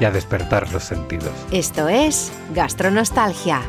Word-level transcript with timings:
y 0.00 0.04
a 0.04 0.10
despertar 0.10 0.70
los 0.72 0.84
sentidos. 0.84 1.32
Esto 1.50 1.88
es 1.88 2.32
Gastronostalgia. 2.54 3.62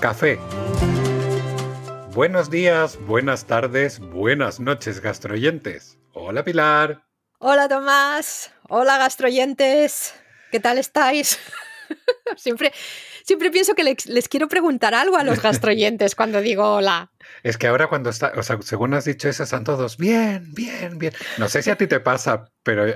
Café. 0.00 0.38
Buenos 2.14 2.50
días, 2.50 2.98
buenas 3.06 3.46
tardes, 3.46 3.98
buenas 3.98 4.60
noches, 4.60 5.00
gastroyentes. 5.00 5.98
Hola 6.12 6.44
Pilar. 6.44 7.02
Hola 7.38 7.68
Tomás. 7.68 8.52
Hola 8.68 8.98
gastroyentes. 8.98 10.14
¿Qué 10.52 10.60
tal 10.60 10.78
estáis? 10.78 11.38
siempre, 12.36 12.72
siempre 13.24 13.50
pienso 13.50 13.74
que 13.74 13.82
les, 13.82 14.28
quiero 14.28 14.48
preguntar 14.48 14.94
algo 14.94 15.16
a 15.16 15.24
los 15.24 15.40
gastroyentes 15.42 16.14
cuando 16.14 16.40
digo 16.40 16.74
hola. 16.74 17.10
Es 17.42 17.58
que 17.58 17.66
ahora 17.66 17.88
cuando 17.88 18.10
está, 18.10 18.32
o 18.36 18.42
sea, 18.42 18.58
según 18.62 18.94
has 18.94 19.06
dicho 19.06 19.28
eso, 19.28 19.42
están 19.42 19.64
todos 19.64 19.96
bien, 19.96 20.52
bien, 20.54 20.98
bien. 20.98 21.12
No 21.38 21.48
sé 21.48 21.62
si 21.62 21.70
a 21.70 21.76
ti 21.76 21.86
te 21.86 22.00
pasa, 22.00 22.50
pero 22.62 22.86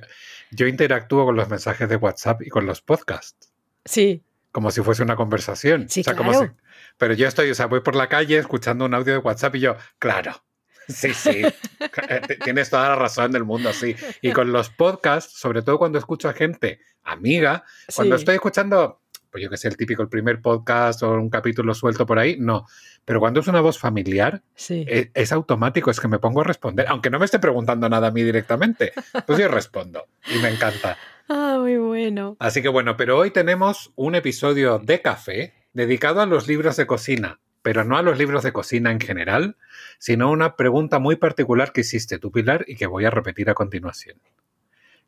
yo 0.51 0.67
interactúo 0.67 1.25
con 1.25 1.35
los 1.35 1.49
mensajes 1.49 1.89
de 1.89 1.97
WhatsApp 1.97 2.43
y 2.43 2.51
con 2.51 2.67
los 2.67 2.83
podcasts. 2.83 3.53
Sí. 3.85 4.23
Como 4.53 4.71
si 4.71 4.83
fuese 4.83 5.03
una 5.03 5.17
conversación. 5.17 5.89
Sí, 5.89 6.01
o 6.01 6.05
sea, 6.05 6.15
claro. 6.15 6.33
como 6.33 6.45
si, 6.45 6.51
pero 6.99 7.15
yo 7.15 7.27
estoy, 7.27 7.51
o 7.51 7.55
sea, 7.55 7.67
voy 7.67 7.81
por 7.81 7.97
la 7.97 8.09
calle 8.09 8.39
escuchando 8.39 8.85
un 8.85 8.95
audio 8.95 9.15
de 9.15 9.19
WhatsApp 9.19 9.57
y 9.57 9.61
yo, 9.61 9.77
claro. 9.99 10.45
Sí, 10.89 11.13
sí, 11.13 11.43
eh, 12.09 12.39
tienes 12.43 12.71
toda 12.71 12.89
la 12.89 12.97
razón 12.97 13.31
del 13.31 13.45
mundo, 13.45 13.73
sí. 13.75 13.95
Y 14.23 14.33
con 14.33 14.53
los 14.53 14.71
podcasts, 14.71 15.39
sobre 15.39 15.61
todo 15.63 15.79
cuando 15.79 15.99
escucho 15.99 16.29
a 16.31 16.33
gente 16.33 16.81
amiga, 17.03 17.65
cuando 17.95 18.17
Sí. 18.17 18.21
estoy 18.23 18.35
escuchando, 18.37 19.01
pues 19.31 19.43
yo 19.45 19.51
que 19.51 19.57
sé, 19.57 19.69
el 19.69 19.77
típico, 19.77 20.03
el 20.03 20.09
primer 20.09 20.41
podcast 20.41 21.03
o 21.03 21.13
un 21.13 21.31
capítulo 21.31 21.75
suelto 21.75 22.07
por 22.07 22.19
ahí, 22.19 22.37
no. 22.39 22.67
Pero 23.05 23.21
cuando 23.21 23.41
es 23.41 23.47
una 23.49 23.61
voz 23.61 23.79
familiar, 23.79 24.43
Sí. 24.55 24.85
es, 24.89 25.09
es 25.15 25.33
automático, 25.33 25.91
es 25.91 26.01
que 26.01 26.09
me 26.09 26.19
pongo 26.19 26.41
a 26.41 26.45
responder, 26.45 26.87
aunque 26.89 27.11
no 27.11 27.19
me 27.19 27.25
esté 27.25 27.39
preguntando 27.39 27.89
nada 27.89 28.09
a 28.09 28.11
mí 28.11 28.23
directamente, 28.23 28.93
pues 29.27 29.39
yo 29.39 29.49
respondo 29.49 30.07
y 30.35 30.39
me 30.43 30.49
encanta. 30.49 30.97
Ah, 31.29 31.59
muy 31.61 31.77
bueno. 31.77 32.37
Así 32.41 32.63
que 32.63 32.69
bueno, 32.69 32.97
pero 32.97 33.19
hoy 33.19 33.31
tenemos 33.31 33.93
un 33.97 34.15
episodio 34.15 34.79
de 34.79 35.03
café 35.03 35.55
dedicado 35.75 36.21
a 36.23 36.27
los 36.27 36.49
libros 36.49 36.77
de 36.77 36.87
cocina, 36.87 37.39
pero 37.61 37.85
no 37.85 37.99
a 37.99 38.03
los 38.03 38.17
libros 38.19 38.43
de 38.45 38.53
cocina 38.53 38.91
en 38.91 38.99
general, 39.01 39.57
sino 39.99 40.29
a 40.29 40.31
una 40.31 40.57
pregunta 40.57 40.99
muy 40.99 41.17
particular 41.17 41.73
que 41.73 41.83
hiciste 41.83 42.19
tú, 42.19 42.33
Pilar, 42.33 42.65
y 42.67 42.77
que 42.77 42.87
voy 42.87 43.05
a 43.05 43.11
repetir 43.11 43.51
a 43.51 43.55
continuación. 43.55 44.19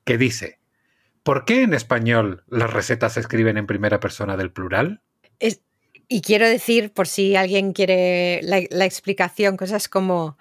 Que 0.04 0.18
dice, 0.18 0.58
¿por 1.22 1.44
qué 1.44 1.62
en 1.62 1.74
español 1.74 2.44
las 2.48 2.72
recetas 2.72 3.14
se 3.14 3.20
escriben 3.20 3.56
en 3.58 3.66
primera 3.66 4.00
persona 4.00 4.36
del 4.36 4.50
plural? 4.50 5.02
Es- 5.38 5.60
y 6.08 6.22
quiero 6.22 6.48
decir, 6.48 6.92
por 6.92 7.06
si 7.06 7.36
alguien 7.36 7.72
quiere 7.72 8.40
la, 8.42 8.60
la 8.70 8.84
explicación, 8.84 9.56
cosas 9.56 9.88
como, 9.88 10.36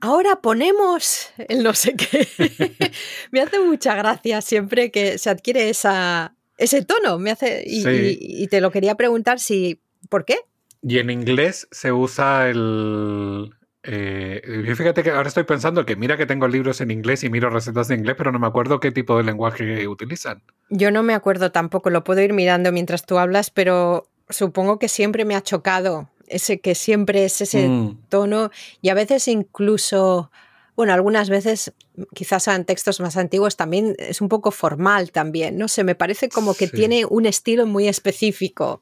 ahora 0.00 0.36
ponemos 0.40 1.30
el 1.48 1.62
no 1.62 1.74
sé 1.74 1.94
qué. 1.94 2.26
me 3.30 3.40
hace 3.42 3.58
mucha 3.60 3.94
gracia 3.94 4.40
siempre 4.40 4.90
que 4.90 5.18
se 5.18 5.28
adquiere 5.30 5.68
esa, 5.68 6.34
ese 6.56 6.82
tono. 6.84 7.18
Me 7.18 7.30
hace, 7.30 7.64
y, 7.66 7.82
Sí. 7.82 8.18
y- 8.20 8.42
y 8.44 8.46
te 8.48 8.60
lo 8.60 8.70
quería 8.70 8.94
preguntar 8.94 9.40
si, 9.40 9.80
¿por 10.08 10.24
qué? 10.24 10.36
Y 10.82 10.98
en 10.98 11.10
inglés 11.10 11.66
se 11.70 11.92
usa 11.92 12.48
el... 12.48 13.50
eh, 13.84 14.42
yo 14.66 14.74
fíjate 14.76 15.02
que 15.02 15.10
ahora 15.10 15.28
estoy 15.28 15.44
pensando 15.44 15.84
que 15.84 15.94
mira 15.96 16.16
que 16.16 16.26
tengo 16.26 16.48
libros 16.48 16.80
en 16.80 16.90
inglés 16.90 17.22
y 17.22 17.30
miro 17.30 17.50
recetas 17.50 17.88
de 17.88 17.94
inglés, 17.96 18.14
pero 18.16 18.32
no 18.32 18.38
me 18.38 18.46
acuerdo 18.46 18.80
qué 18.80 18.90
tipo 18.90 19.16
de 19.16 19.24
lenguaje 19.24 19.86
utilizan. 19.86 20.42
Yo 20.70 20.90
no 20.90 21.02
me 21.02 21.14
acuerdo 21.14 21.52
tampoco, 21.52 21.90
lo 21.90 22.02
puedo 22.02 22.20
ir 22.22 22.32
mirando 22.32 22.72
mientras 22.72 23.04
tú 23.04 23.18
hablas, 23.18 23.50
pero 23.50 24.08
supongo 24.30 24.78
que 24.78 24.88
siempre 24.88 25.24
me 25.24 25.36
ha 25.36 25.42
chocado 25.42 26.08
ese 26.26 26.58
que 26.60 26.74
siempre 26.74 27.26
es 27.26 27.40
ese 27.42 27.68
Mm. 27.68 27.98
tono 28.08 28.50
y 28.80 28.88
a 28.88 28.94
veces 28.94 29.28
incluso, 29.28 30.30
bueno, 30.74 30.94
algunas 30.94 31.28
veces 31.28 31.74
quizás 32.14 32.48
en 32.48 32.64
textos 32.64 32.98
más 33.00 33.18
antiguos 33.18 33.56
también 33.56 33.94
es 33.98 34.22
un 34.22 34.30
poco 34.30 34.50
formal 34.50 35.12
también, 35.12 35.58
no 35.58 35.68
sé, 35.68 35.84
me 35.84 35.94
parece 35.94 36.30
como 36.30 36.54
que 36.54 36.66
Sí. 36.68 36.72
tiene 36.72 37.04
un 37.04 37.26
estilo 37.26 37.66
muy 37.66 37.86
específico. 37.88 38.80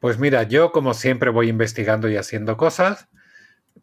Pues 0.00 0.18
mira, 0.18 0.42
yo 0.42 0.70
como 0.72 0.92
siempre 0.92 1.30
voy 1.30 1.48
investigando 1.48 2.08
y 2.10 2.16
haciendo 2.16 2.56
cosas, 2.58 3.08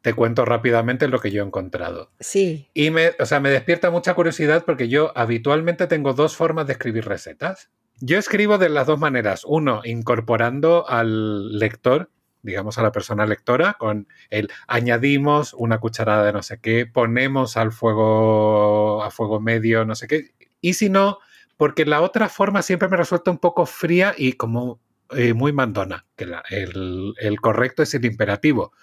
te 0.02 0.14
cuento 0.14 0.46
rápidamente 0.46 1.08
lo 1.08 1.20
que 1.20 1.32
yo 1.32 1.44
he 1.44 1.46
encontrado. 1.46 2.12
Sí, 2.20 2.70
Y 2.74 2.92
me, 2.92 3.12
o 3.20 3.26
sea, 3.26 3.40
me 3.40 3.50
despierta 3.50 3.90
mucha 3.92 4.14
curiosidad 4.14 4.64
porque 4.66 4.88
yo 4.90 5.12
habitualmente 5.16 5.88
tengo 5.88 6.14
dos 6.14 6.36
formas 6.36 6.68
de 6.68 6.74
escribir 6.74 7.06
recetas. 7.06 7.70
Yo 8.00 8.18
escribo 8.20 8.58
de 8.58 8.70
las 8.70 8.86
dos 8.88 9.00
maneras. 9.00 9.42
Uno, 9.46 9.82
incorporando 9.84 10.88
al 10.88 11.58
lector, 11.58 12.12
digamos 12.44 12.78
a 12.78 12.84
la 12.84 12.92
persona 12.92 13.26
lectora, 13.26 13.74
con 13.80 14.08
el 14.30 14.50
añadimos 14.68 15.54
una 15.54 15.80
cucharada 15.80 16.24
de 16.26 16.32
no 16.34 16.44
sé 16.44 16.60
qué, 16.62 16.86
ponemos 16.86 17.58
al 17.58 17.72
fuego, 17.72 19.04
a 19.04 19.12
fuego 19.12 19.40
medio, 19.40 19.84
no 19.86 19.96
sé 19.96 20.08
qué. 20.08 20.32
Y 20.62 20.74
si 20.74 20.90
no, 20.90 21.18
porque 21.58 21.86
la 21.86 22.02
otra 22.02 22.30
forma 22.30 22.62
siempre 22.62 22.88
me 22.88 22.98
resulta 22.98 23.32
un 23.32 23.40
poco 23.40 23.66
fría 23.66 24.14
y 24.18 24.34
como 24.34 24.80
eh, 25.12 25.34
muy 25.34 25.52
mandona, 25.54 26.06
que 26.16 26.26
la- 26.26 26.44
el, 26.50 27.14
el 27.20 27.40
correcto 27.42 27.82
es 27.84 27.94
el 27.96 28.06
imperativo, 28.06 28.74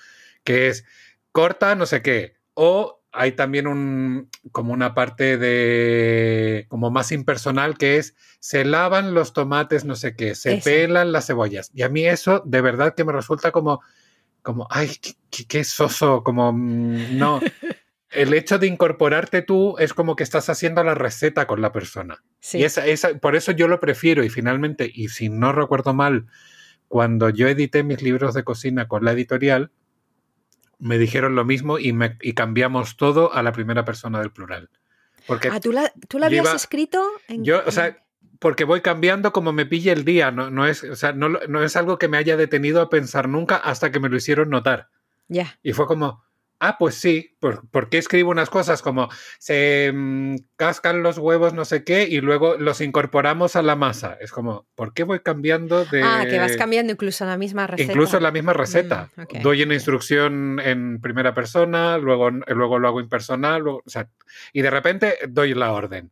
que 0.44 0.68
es 0.68 0.84
corta 1.32 1.74
no 1.74 1.86
sé 1.86 2.00
qué, 2.02 2.36
o 2.54 3.02
hay 3.16 3.32
también 3.32 3.66
un, 3.66 4.28
como 4.52 4.72
una 4.72 4.94
parte 4.94 5.38
de, 5.38 6.66
como 6.68 6.90
más 6.90 7.12
impersonal, 7.12 7.76
que 7.78 7.96
es, 7.96 8.14
se 8.40 8.64
lavan 8.64 9.14
los 9.14 9.32
tomates 9.32 9.84
no 9.84 9.94
sé 9.96 10.16
qué, 10.16 10.34
se 10.34 10.54
Eso. 10.56 10.64
pelan 10.64 11.12
las 11.12 11.26
cebollas. 11.26 11.70
Y 11.74 11.82
a 11.82 11.88
mí 11.88 12.04
eso 12.06 12.42
de 12.44 12.60
verdad 12.60 12.94
que 12.94 13.04
me 13.04 13.12
resulta 13.12 13.50
como, 13.52 13.80
como, 14.42 14.66
ay, 14.70 14.90
qué, 15.00 15.12
qué- 15.30 15.44
qué 15.46 15.64
soso, 15.64 16.22
como, 16.24 16.52
mm, 16.52 17.16
no. 17.18 17.40
El 18.10 18.32
hecho 18.34 18.58
de 18.58 18.68
incorporarte 18.68 19.42
tú 19.42 19.76
es 19.78 19.92
como 19.92 20.14
que 20.14 20.22
estás 20.22 20.48
haciendo 20.48 20.84
la 20.84 20.94
receta 20.94 21.46
con 21.48 21.60
la 21.60 21.72
persona. 21.72 22.22
sí. 22.40 22.58
Y 22.58 22.64
esa, 22.64 22.86
esa- 22.86 23.14
por 23.18 23.34
eso 23.36 23.50
yo 23.52 23.66
lo 23.68 23.80
prefiero 23.80 24.22
y 24.24 24.28
finalmente, 24.28 24.88
y 24.92 25.08
si 25.08 25.28
no 25.28 25.52
recuerdo 25.52 25.94
mal, 25.94 26.26
cuando 26.88 27.28
yo 27.30 27.48
edité 27.48 27.82
mis 27.82 28.02
libros 28.02 28.34
de 28.34 28.44
cocina 28.44 28.86
con 28.88 29.04
la 29.04 29.12
editorial, 29.12 29.70
me 30.84 30.98
dijeron 30.98 31.34
lo 31.34 31.44
mismo 31.44 31.78
y, 31.78 31.92
me- 31.92 32.18
y 32.20 32.34
cambiamos 32.34 32.96
todo 32.96 33.32
a 33.32 33.42
la 33.42 33.52
primera 33.52 33.84
persona 33.84 34.20
del 34.20 34.30
plural. 34.30 34.68
Porque 35.26 35.48
Ah, 35.50 35.58
¿tú 35.60 35.72
la, 35.72 35.92
tú 36.08 36.18
la 36.18 36.26
habías 36.26 36.44
iba- 36.44 36.54
escrito? 36.54 37.02
En, 37.28 37.44
yo, 37.44 37.62
o 37.66 37.70
sea, 37.70 38.04
porque 38.38 38.64
voy 38.64 38.82
cambiando 38.82 39.32
como 39.32 39.52
me 39.52 39.64
pille 39.64 39.92
el 39.92 40.04
día, 40.04 40.30
no, 40.30 40.50
no, 40.50 40.66
es, 40.66 40.84
o 40.84 40.96
sea, 40.96 41.12
no, 41.12 41.28
no 41.28 41.62
es 41.62 41.76
algo 41.76 41.98
que 41.98 42.08
me 42.08 42.18
haya 42.18 42.36
detenido 42.36 42.82
a 42.82 42.90
pensar 42.90 43.28
nunca 43.28 43.56
hasta 43.56 43.90
que 43.90 44.00
me 44.00 44.08
lo 44.10 44.16
hicieron 44.16 44.50
notar. 44.50 44.88
Ya, 45.28 45.58
Y 45.62 45.72
fue 45.72 45.86
como, 45.86 46.23
ah, 46.60 46.76
pues 46.78 46.94
sí, 46.94 47.36
¿por, 47.40 47.68
por 47.68 47.88
qué 47.88 47.98
escribo 47.98 48.30
unas 48.30 48.48
cosas 48.50 48.80
como 48.82 49.08
se 49.38 49.90
mm, 49.94 50.36
cascan 50.56 51.02
los 51.02 51.18
huevos 51.18 51.52
no 51.54 51.64
sé 51.64 51.84
qué 51.84 52.04
y 52.08 52.20
luego 52.20 52.56
los 52.56 52.80
incorporamos 52.80 53.56
a 53.56 53.62
la 53.62 53.76
masa? 53.76 54.16
Es 54.20 54.32
como, 54.32 54.66
¿por 54.74 54.94
qué 54.94 55.02
voy 55.04 55.20
cambiando 55.20 55.84
de... 55.84 56.02
Ah, 56.02 56.24
que 56.28 56.38
vas 56.38 56.56
cambiando 56.56 56.92
incluso 56.92 57.24
la 57.24 57.36
misma 57.36 57.66
receta. 57.66 57.92
Incluso 57.92 58.20
la 58.20 58.30
misma 58.30 58.52
receta. 58.52 59.10
Mm. 59.16 59.42
Doy 59.42 59.62
una 59.62 59.74
instrucción 59.74 60.60
en 60.62 61.00
primera 61.00 61.34
persona, 61.34 61.98
luego, 61.98 62.30
luego 62.30 62.78
lo 62.78 62.88
hago 62.88 63.00
impersonal, 63.00 63.62
luego- 63.62 63.82
o 63.84 63.90
sea, 63.90 64.08
y 64.52 64.62
de 64.62 64.70
repente 64.70 65.18
doy 65.28 65.54
la 65.54 65.72
orden. 65.72 66.10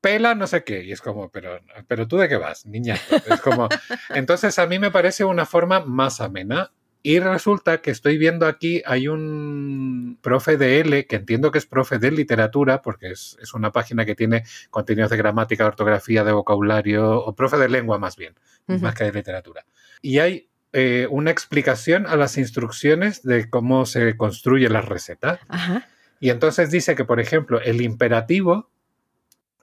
Pela 0.00 0.34
no 0.34 0.46
sé 0.46 0.62
qué. 0.62 0.84
Y 0.84 0.92
es 0.92 1.00
como, 1.00 1.30
pero, 1.30 1.60
pero 1.88 2.06
tú 2.06 2.16
de 2.18 2.28
qué 2.28 2.36
vas, 2.36 2.64
niña. 2.66 2.96
Es 3.26 3.40
como, 3.40 3.68
entonces 4.10 4.58
a 4.58 4.66
mí 4.66 4.78
me 4.78 4.90
parece 4.90 5.24
una 5.24 5.44
forma 5.46 5.80
más 5.80 6.20
amena. 6.20 6.70
Y 7.02 7.20
resulta 7.20 7.80
que 7.80 7.90
estoy 7.90 8.18
viendo 8.18 8.46
aquí, 8.46 8.82
hay 8.84 9.08
un 9.08 10.18
profe 10.20 10.56
de 10.56 10.80
L, 10.80 11.06
que 11.06 11.16
entiendo 11.16 11.50
que 11.50 11.58
es 11.58 11.66
profe 11.66 11.98
de 11.98 12.10
literatura, 12.10 12.82
porque 12.82 13.10
es, 13.10 13.36
es 13.40 13.54
una 13.54 13.72
página 13.72 14.04
que 14.04 14.14
tiene 14.14 14.44
contenidos 14.70 15.10
de 15.10 15.16
gramática, 15.16 15.64
de 15.64 15.68
ortografía, 15.68 16.24
de 16.24 16.32
vocabulario, 16.32 17.20
o 17.20 17.34
profe 17.34 17.56
de 17.56 17.68
lengua 17.68 17.98
más 17.98 18.16
bien, 18.16 18.34
más 18.66 18.94
que 18.94 19.04
de 19.04 19.12
literatura. 19.12 19.64
Y 20.02 20.18
hay 20.18 20.48
eh, 20.72 21.06
una 21.10 21.30
explicación 21.30 22.06
a 22.06 22.16
las 22.16 22.36
instrucciones 22.36 23.22
de 23.22 23.48
cómo 23.48 23.86
se 23.86 24.16
construyen 24.16 24.72
las 24.72 24.84
recetas. 24.84 25.40
Ajá. 25.48 25.86
Y 26.20 26.30
entonces 26.30 26.70
dice 26.70 26.94
que, 26.94 27.04
por 27.04 27.20
ejemplo, 27.20 27.60
el 27.60 27.80
imperativo 27.80 28.70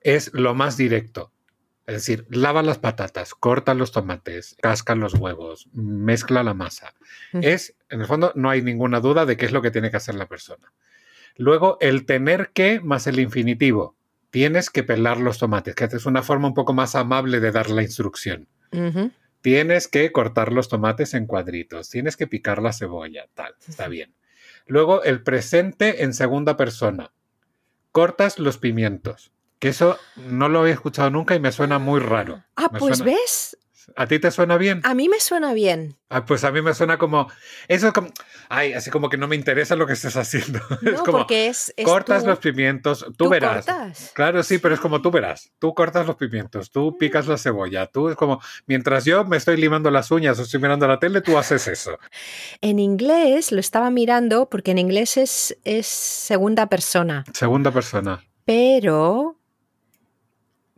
es 0.02 0.34
lo 0.34 0.56
más 0.56 0.78
directo. 0.78 1.32
Es 1.88 1.96
decir, 1.96 2.26
lava 2.30 2.64
las 2.64 2.80
patatas, 2.80 3.36
corta 3.36 3.76
los 3.76 3.92
tomates, 3.92 4.56
casca 4.60 4.96
los 4.96 5.14
huevos, 5.14 5.68
mezcla 5.74 6.42
la 6.42 6.56
masa. 6.56 6.96
Es, 7.34 7.76
en 7.90 8.02
el 8.02 8.08
fondo, 8.08 8.32
no 8.36 8.50
hay 8.50 8.64
ninguna 8.64 9.00
duda 9.00 9.26
de 9.26 9.38
qué 9.38 9.46
es 9.46 9.52
lo 9.52 9.62
que 9.62 9.70
tiene 9.70 9.92
que 9.92 9.98
hacer 9.98 10.16
la 10.16 10.28
persona. 10.28 10.74
Luego, 11.38 11.78
el 11.82 12.06
tener 12.06 12.50
que 12.54 12.80
más 12.80 13.08
el 13.08 13.20
infinitivo. 13.20 13.96
tienes 14.32 14.70
que 14.70 14.84
pelar 14.84 15.18
los 15.18 15.38
tomates, 15.38 15.76
que 15.76 15.86
es 15.86 16.06
una 16.06 16.22
forma 16.22 16.50
un 16.50 16.54
poco 16.54 16.74
más 16.74 16.94
amable 16.96 17.40
de 17.40 17.54
dar 17.54 17.70
la 17.70 17.84
instrucción. 17.84 18.50
Tienes 19.40 19.88
que 19.88 20.12
cortar 20.12 20.52
los 20.52 20.68
tomates 20.68 21.14
en 21.14 21.26
cuadritos, 21.26 21.90
tienes 21.90 22.18
que 22.18 22.28
picar 22.28 22.62
la 22.62 22.74
cebolla, 22.74 23.30
tal, 23.34 23.56
está 23.66 23.88
bien. 23.88 24.14
Luego 24.68 25.04
el 25.04 25.24
presente 25.24 26.04
en 26.04 26.14
segunda 26.14 26.58
persona. 26.58 27.14
Cortas 27.94 28.38
los 28.38 28.58
pimientos, 28.58 29.32
que 29.66 29.70
eso 29.70 29.98
no 30.16 30.48
lo 30.48 30.60
había 30.60 30.74
escuchado 30.74 31.10
nunca 31.10 31.34
y 31.34 31.40
me 31.40 31.52
suena 31.52 31.80
muy 31.80 32.00
raro. 32.00 32.44
Ah, 32.56 32.70
Me 32.72 32.78
pues 32.78 33.00
suena- 33.00 33.14
ves, 33.14 33.58
¿A 33.96 34.06
ti 34.08 34.20
te 34.20 34.30
suena 34.32 34.58
bien? 34.58 34.82
a 34.84 34.94
mí 34.94 35.10
me 35.10 35.20
suena 35.20 35.54
bien. 35.54 35.96
Ah, 36.10 36.24
pues 36.26 36.44
a 36.44 36.52
mí 36.52 36.62
me 36.62 36.74
suena 36.76 36.98
como. 37.00 37.28
Eso 37.68 37.92
como. 37.94 38.10
Ay, 38.50 38.74
así 38.74 38.90
como 38.92 39.10
que 39.10 39.18
no 39.18 39.28
me 39.28 39.36
interesa 39.36 39.76
lo 39.76 39.88
que 39.88 39.94
estés 39.94 40.16
haciendo. 40.18 40.60
es 40.86 41.02
como. 41.02 41.20
porque 41.20 41.48
es, 41.48 41.74
es 41.78 41.86
cortas 41.86 42.24
los 42.26 42.38
pimientos, 42.40 43.06
tú, 43.06 43.14
tú 43.26 43.30
verás. 43.30 43.66
cortas. 43.66 44.12
Claro, 44.14 44.44
sí, 44.44 44.58
pero 44.60 44.74
es 44.76 44.82
como 44.82 45.02
tú 45.02 45.10
verás. 45.12 45.52
Tú 45.60 45.74
cortas 45.74 46.06
los 46.06 46.16
pimientos, 46.16 46.70
tú 46.72 46.96
picas 46.98 47.26
la 47.28 47.38
cebolla, 47.40 47.88
tú 47.88 48.10
es 48.10 48.16
como. 48.16 48.40
Mientras 48.68 49.04
yo 49.06 49.24
me 49.26 49.38
estoy 49.38 49.58
limando 49.58 49.90
las 49.92 50.12
uñas 50.12 50.38
o 50.40 50.44
estoy 50.44 50.60
mirando 50.60 50.88
la 50.88 51.00
tele, 51.00 51.22
tú 51.22 51.38
haces 51.40 51.68
eso. 51.68 51.98
En 52.62 52.78
inglés 52.80 53.52
lo 53.52 53.60
estaba 53.60 53.90
mirando 53.92 54.48
porque 54.50 54.72
en 54.72 54.78
inglés 54.80 55.18
es, 55.18 55.58
es 55.64 55.86
segunda 55.88 56.68
persona, 56.70 57.24
Segunda 57.34 57.72
persona. 57.72 58.24
pero 58.46 59.35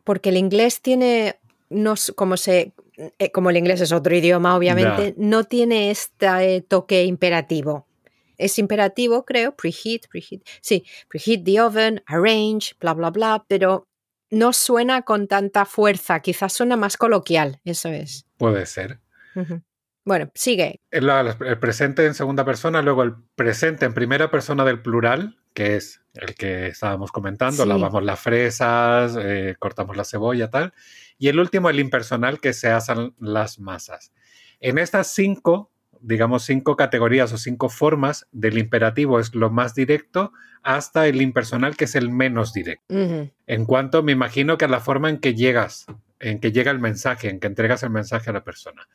porque 0.08 0.30
el 0.30 0.38
inglés 0.38 0.82
tiene, 0.82 1.38
no, 1.70 1.96
como, 2.16 2.38
se, 2.38 2.72
eh, 3.20 3.30
como 3.34 3.50
el 3.50 3.58
inglés 3.58 3.82
es 3.82 3.92
otro 3.92 4.16
idioma, 4.16 4.56
obviamente, 4.56 5.14
no 5.18 5.44
tiene 5.44 5.92
este 5.92 6.62
toque 6.62 7.04
imperativo. 7.04 7.86
Es 8.38 8.58
imperativo, 8.58 9.26
creo, 9.26 9.54
preheat, 9.54 10.08
preheat, 10.10 10.44
sí, 10.62 10.86
preheat 11.10 11.44
the 11.44 11.60
oven, 11.60 12.04
arrange, 12.06 12.74
bla, 12.80 12.94
bla, 12.94 13.10
bla, 13.10 13.46
pero 13.50 13.90
no 14.30 14.54
suena 14.54 15.02
con 15.02 15.28
tanta 15.28 15.66
fuerza, 15.66 16.22
quizás 16.22 16.54
suena 16.54 16.78
más 16.78 16.96
coloquial, 16.96 17.60
eso 17.66 17.90
es. 17.90 18.26
Puede 18.38 18.66
ser. 18.66 19.02
Bueno, 20.06 20.32
sigue. 20.36 20.80
El, 20.90 21.10
el 21.10 21.60
presente 21.60 22.06
en 22.06 22.14
segunda 22.14 22.46
persona, 22.46 22.82
luego 22.82 23.04
el 23.04 23.14
presente 23.36 23.86
en 23.86 23.94
primera 23.94 24.32
persona 24.32 24.64
del 24.64 24.82
plural, 24.82 25.38
que 25.54 25.76
es 25.76 26.00
el 26.22 26.36
que 26.36 26.68
estábamos 26.68 27.12
comentando, 27.12 27.64
Sí. 27.64 27.70
lavamos 27.70 28.04
las 28.04 28.20
fresas, 28.20 29.18
eh, 29.20 29.56
cortamos 29.60 29.96
la 29.98 30.04
cebolla, 30.06 30.50
tal. 30.50 30.74
Y 31.18 31.28
el 31.30 31.40
último, 31.40 31.70
el 31.70 31.80
impersonal, 31.80 32.40
que 32.40 32.54
se 32.54 32.70
hacen 32.70 33.14
las 33.20 33.60
masas. 33.60 34.12
En 34.60 34.78
estas 34.78 35.14
cinco, 35.14 35.72
digamos, 36.00 36.44
cinco 36.44 36.76
categorías 36.76 37.34
o 37.34 37.38
cinco 37.38 37.70
formas 37.70 38.28
del 38.32 38.58
imperativo 38.58 39.20
es 39.20 39.34
lo 39.34 39.50
más 39.50 39.74
directo 39.74 40.32
hasta 40.64 41.08
el 41.08 41.22
impersonal, 41.22 41.76
que 41.76 41.86
es 41.86 41.96
el 41.96 42.10
menos 42.12 42.54
directo. 42.54 42.94
En 43.48 43.66
cuanto, 43.66 44.04
me 44.04 44.12
imagino 44.12 44.58
que 44.58 44.66
a 44.66 44.68
la 44.68 44.80
forma 44.80 45.10
en 45.10 45.18
que 45.20 45.34
llegas, 45.34 45.86
en 46.20 46.40
que 46.40 46.52
llega 46.52 46.72
el 46.72 46.80
mensaje, 46.80 47.30
en 47.30 47.40
que 47.40 47.48
entregas 47.48 47.84
el 47.84 47.90
mensaje 47.90 48.30
a 48.30 48.34
la 48.34 48.44
persona. 48.44 48.88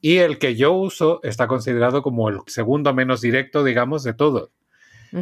Y 0.00 0.16
el 0.18 0.38
que 0.38 0.56
yo 0.56 0.72
uso 0.72 1.20
está 1.22 1.46
considerado 1.46 2.02
como 2.02 2.28
el 2.28 2.38
segundo 2.46 2.92
menos 2.92 3.20
directo, 3.20 3.62
digamos, 3.62 4.02
de 4.02 4.14
todos. 4.14 4.50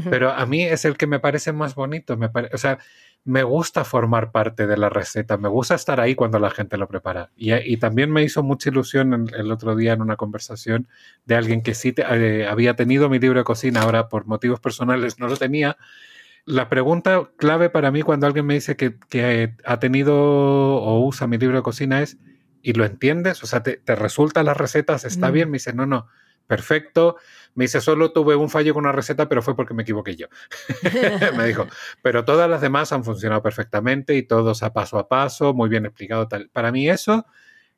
Pero 0.08 0.31
a 0.32 0.46
mí 0.46 0.62
es 0.62 0.84
el 0.84 0.96
que 0.96 1.06
me 1.06 1.19
parece 1.20 1.52
más 1.52 1.75
bonito. 1.75 2.16
Me 2.16 2.28
pare- 2.28 2.50
o 2.52 2.58
sea, 2.58 2.78
me 3.25 3.42
gusta 3.42 3.84
formar 3.84 4.31
parte 4.32 4.66
de 4.66 4.76
la 4.76 4.88
receta, 4.88 5.37
me 5.37 5.48
gusta 5.48 5.75
estar 5.75 6.00
ahí 6.00 6.14
cuando 6.14 6.38
la 6.38 6.50
gente 6.50 6.76
lo 6.78 6.88
prepara. 6.88 7.31
Y, 7.37 7.52
y 7.52 7.76
también 7.76 8.10
me 8.10 8.22
hizo 8.22 8.42
mucha 8.42 8.70
ilusión 8.70 9.28
el 9.37 9.50
otro 9.52 9.76
día 9.76 9.92
en 9.92 10.00
una 10.00 10.16
conversación 10.16 10.88
de 11.26 11.34
alguien 11.37 11.62
que 11.62 11.75
sí 11.75 11.92
te- 11.92 12.04
eh, 12.08 12.46
había 12.46 12.76
tenido 12.76 13.08
mi 13.10 13.19
libro 13.19 13.38
de 13.40 13.44
cocina, 13.44 13.82
ahora 13.82 14.08
por 14.08 14.26
motivos 14.26 14.60
personales 14.60 15.19
no 15.19 15.28
lo 15.28 15.37
tenía. 15.37 15.76
La 16.46 16.69
pregunta 16.70 17.28
clave 17.37 17.69
para 17.69 17.90
mí 17.90 18.00
cuando 18.02 18.26
alguien 18.26 18.46
me 18.46 18.54
dice 18.54 18.75
que, 18.76 18.94
que 19.10 19.54
ha 19.64 19.78
tenido 19.78 20.14
o 20.16 21.04
usa 21.06 21.26
mi 21.26 21.37
libro 21.37 21.56
de 21.58 21.62
cocina 21.62 22.00
es, 22.00 22.16
¿y 22.62 22.72
lo 22.72 22.84
entiendes? 22.87 23.42
O 23.42 23.46
sea, 23.46 23.62
¿te, 23.62 23.76
te 23.76 23.94
resulta 23.96 24.42
las 24.42 24.56
recetas? 24.56 25.04
¿Está 25.04 25.28
Mm. 25.28 25.32
bien? 25.32 25.50
Me 25.50 25.56
dice, 25.56 25.72
no, 25.75 25.84
no, 25.84 26.06
perfecto. 26.50 27.17
Me 27.55 27.67
dice, 27.67 27.81
solo 27.81 28.11
tuve 28.11 28.35
un 28.35 28.50
fallo 28.50 28.75
con 28.75 28.82
una 28.82 28.93
receta, 28.93 29.29
pero 29.29 29.41
fue 29.41 29.55
porque 29.55 29.73
me 29.73 29.85
equivoqué 29.85 30.17
yo. 30.17 30.26
me 31.37 31.47
dijo, 31.47 31.69
pero 32.02 32.25
todas 32.25 32.50
las 32.50 32.61
demás 32.61 32.93
han 32.93 33.05
funcionado 33.05 33.41
perfectamente 33.41 34.17
y 34.17 34.25
todos 34.25 34.64
a 34.64 34.73
paso 34.73 34.99
a 34.99 35.08
paso, 35.08 35.55
muy 35.55 35.69
bien 35.69 35.87
explicado. 35.87 36.29
Para 36.52 36.73
mí 36.73 36.91
eso 36.91 37.25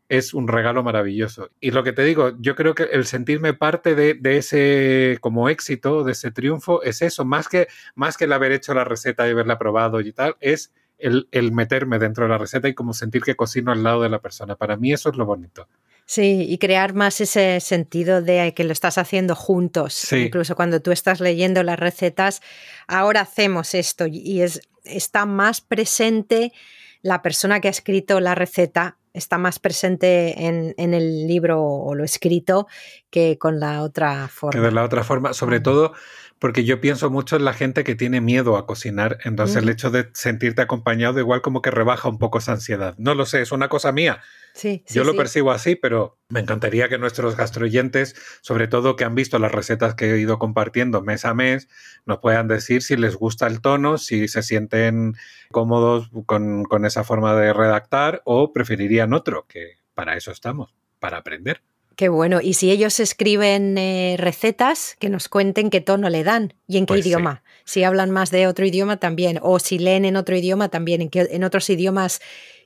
es 0.09 0.33
un 0.33 0.49
regalo 0.49 0.83
maravilloso. 0.83 1.51
Y 1.61 1.71
lo 1.71 1.85
que 1.85 1.93
te 1.93 2.03
digo, 2.03 2.33
yo 2.39 2.57
creo 2.57 2.75
que 2.75 2.85
el 2.85 3.05
sentirme 3.05 3.53
parte 3.53 3.95
de, 3.95 4.15
de 4.15 4.39
ese 4.39 5.19
como 5.21 5.51
éxito, 5.51 6.03
de 6.03 6.13
ese 6.13 6.31
triunfo, 6.31 6.83
es 6.83 7.03
eso, 7.03 7.27
más 7.27 7.49
que, 7.49 7.69
más 7.95 8.17
que 8.17 8.25
el 8.25 8.33
haber 8.33 8.53
hecho 8.53 8.73
la 8.73 8.85
receta 8.85 9.29
y 9.29 9.33
haberla 9.33 9.59
probado 9.59 10.01
y 10.01 10.13
tal, 10.15 10.37
es 10.41 10.73
el, 10.97 11.29
el 11.31 11.53
meterme 11.53 11.99
dentro 11.99 12.25
de 12.25 12.31
la 12.31 12.39
receta 12.39 12.69
y 12.69 12.75
como 12.75 12.95
sentir 12.95 13.23
que 13.23 13.37
cocino 13.37 13.71
al 13.71 13.83
lado 13.83 14.01
de 14.01 14.09
la 14.09 14.21
persona. 14.21 14.57
Para 14.57 14.79
mí 14.79 14.95
eso 14.95 15.11
es 15.11 15.17
lo 15.17 15.27
bonito. 15.27 15.69
Sí, 16.13 16.45
y 16.47 16.59
crear 16.59 16.93
más 16.93 17.23
ese 17.23 17.59
sentido 17.61 18.21
de 18.21 18.53
que 18.53 18.65
lo 18.65 18.73
estás 18.75 18.99
haciendo 18.99 19.35
juntos. 19.35 19.95
Sí. 19.95 20.17
Incluso 20.27 20.55
cuando 20.55 20.83
tú 20.83 20.91
estás 20.93 21.21
leyendo 21.21 21.63
las 21.63 21.79
recetas, 21.79 22.43
ahora 22.87 23.23
hacemos 23.23 23.73
esto 23.75 24.05
y 24.07 24.43
es, 24.43 24.61
está 24.85 25.25
más 25.25 25.63
presente 25.63 26.53
la 27.01 27.23
persona 27.23 27.61
que 27.61 27.69
ha 27.69 27.71
escrito 27.71 28.21
la 28.21 28.35
receta, 28.35 28.99
está 29.15 29.39
más 29.39 29.59
presente 29.59 30.45
en, 30.47 30.75
en 30.77 30.93
el 30.93 31.27
libro 31.27 31.63
o 31.65 31.95
lo 31.95 32.05
escrito 32.05 32.67
que 33.09 33.39
con 33.39 33.59
la 33.59 33.83
otra 33.83 34.25
Que 34.27 34.33
forma. 34.33 34.61
de 34.61 34.71
la 34.71 34.85
otra 34.85 35.05
forma, 35.05 35.33
sobre 35.33 35.61
todo 35.61 35.95
porque 36.43 36.65
yo 36.65 36.81
pienso 36.81 37.09
mucho 37.09 37.37
en 37.37 37.45
la 37.45 37.53
gente 37.53 37.85
que 37.85 37.95
tiene 37.95 38.21
miedo 38.21 38.57
a 38.57 38.67
cocinar, 38.67 39.19
entonces 39.23 39.59
el 39.59 39.63
Ujú. 39.67 39.73
hecho 39.75 39.91
de 39.93 40.11
sentirte 40.13 40.61
acompañado 40.61 41.21
igual 41.21 41.41
como 41.41 41.63
que 41.63 41.71
rebaja 41.71 42.09
un 42.09 42.19
poco 42.19 42.39
esa 42.39 42.51
ansiedad. 42.51 42.97
No 42.99 43.15
lo 43.15 43.27
sé, 43.27 43.43
es 43.43 43.53
una 43.53 43.69
cosa 43.69 43.93
mía. 43.93 44.23
Sí, 44.53 44.83
sí, 44.85 44.97
Yo 44.97 45.05
lo 45.05 45.13
sí. 45.13 45.19
percibo 45.19 45.53
así, 45.53 45.77
pero 45.77 46.19
me 46.29 46.41
encantaría 46.41 46.89
que 46.89 46.99
nuestros 46.99 47.37
gastroyentes, 47.37 48.17
sobre 48.41 48.67
todo 48.67 48.97
que 48.97 49.05
han 49.05 49.15
visto 49.15 49.39
las 49.39 49.53
recetas 49.53 49.95
que 49.95 50.11
he 50.11 50.19
ido 50.19 50.41
compartiendo 50.41 51.01
mes 51.01 51.25
a 51.25 51.33
mes, 51.33 51.69
nos 52.07 52.19
puedan 52.19 52.49
decir 52.49 52.83
si 52.83 52.97
les 52.97 53.15
gusta 53.15 53.47
el 53.47 53.61
tono, 53.61 53.97
si 53.97 54.27
se 54.27 54.43
sienten 54.43 55.15
cómodos 55.53 56.11
con, 56.27 56.65
con 56.65 56.85
esa 56.87 57.05
forma 57.05 57.37
de 57.37 57.53
redactar 57.53 58.21
o 58.25 58.53
preferirían 58.53 59.13
otro, 59.13 59.47
que 59.47 59.79
para 59.95 60.17
eso 60.17 60.33
estamos, 60.33 60.75
para 60.99 61.19
aprender. 61.19 61.63
Qué 61.97 62.09
bueno. 62.09 62.41
Y 62.41 62.55
si 62.55 62.71
ellos 62.71 62.99
escriben 63.01 63.77
eh, 63.77 64.17
recetas, 64.19 64.97
que 64.99 65.09
nos 65.11 65.29
cuenten 65.29 65.69
qué 65.71 65.81
tono 65.81 66.09
le 66.09 66.25
dan 66.25 66.55
y 66.67 66.79
en 66.79 66.87
qué 66.87 66.95
Pues 66.95 67.03
sí. 67.05 67.09
idioma. 67.11 67.43
Si 67.65 67.85
hablan 67.85 68.11
más 68.11 68.31
de 68.31 68.47
otro 68.47 68.65
idioma 68.67 68.97
también, 68.99 69.39
o 69.43 69.59
si 69.59 69.79
leen 69.79 70.05
en 70.05 70.17
otro 70.17 70.37
idioma 70.37 70.69
también, 70.69 71.03
en, 71.03 71.11
qué- 71.11 71.29
en 71.31 71.45
otros 71.45 71.69
idiomas 71.71 72.21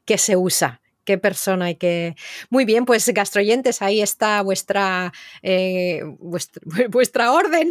que 0.05 0.17
se 0.19 0.37
usa. 0.37 0.81
Qué 1.07 1.17
persona 1.17 1.71
y 1.71 1.77
qué. 1.77 2.17
Muy 2.51 2.67
bien, 2.67 2.85
pues 2.85 3.09
gastroyentes, 3.09 3.81
ahí 3.81 4.03
está 4.03 4.43
vuestra, 4.43 5.13
eh, 5.43 6.03
vuestra, 6.19 6.61
vuestra 6.91 7.33
orden. 7.33 7.71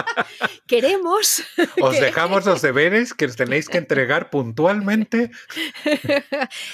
Queremos. 0.66 1.44
Os 1.80 1.94
que- 1.94 2.00
dejamos 2.00 2.44
los 2.46 2.62
deberes 2.62 3.14
que 3.14 3.26
os 3.26 3.36
tenéis 3.36 3.68
que 3.68 3.78
entregar 3.78 4.30
puntualmente. 4.30 5.30